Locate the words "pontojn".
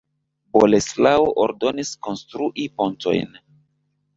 2.81-3.41